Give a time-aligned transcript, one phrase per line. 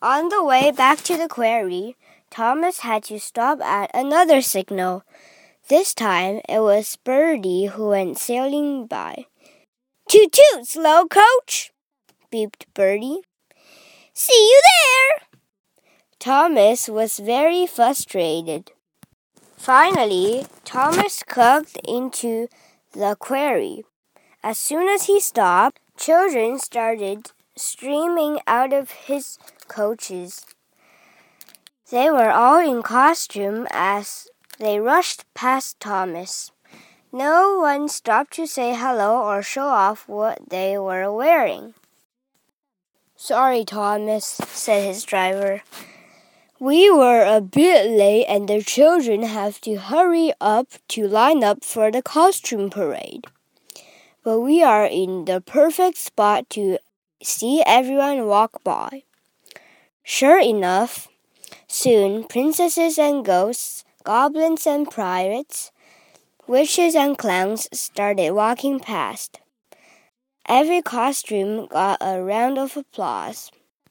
[0.00, 1.96] On the way back to the quarry,
[2.30, 5.02] Thomas had to stop at another signal.
[5.68, 9.26] This time it was Bertie who went sailing by.
[10.08, 11.72] Toot toot, slow coach!
[12.32, 13.22] beeped Bertie.
[14.14, 15.26] See you there!
[16.20, 18.70] Thomas was very frustrated.
[19.56, 22.46] Finally, Thomas clucked into
[22.92, 23.82] the quarry.
[24.44, 29.38] As soon as he stopped, children started streaming out of his
[29.68, 30.46] coaches.
[31.90, 34.28] They were all in costume as
[34.58, 36.52] they rushed past Thomas.
[37.12, 41.74] No one stopped to say hello or show off what they were wearing.
[43.16, 45.62] Sorry, Thomas, said his driver.
[46.60, 51.64] We were a bit late and the children have to hurry up to line up
[51.64, 53.26] for the costume parade.
[54.22, 56.78] But we are in the perfect spot to
[57.22, 59.02] see everyone walk by.
[60.02, 61.08] Sure enough,
[61.66, 65.70] soon princesses and ghosts, goblins and pirates,
[66.46, 69.40] witches and clowns started walking past.
[70.46, 73.50] Every costume got a round of applause.